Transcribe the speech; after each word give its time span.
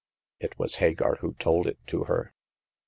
It 0.39 0.57
was 0.57 0.77
Hagar 0.77 1.17
who 1.17 1.35
told 1.35 1.67
it 1.67 1.77
to 1.89 2.05
her. 2.05 2.33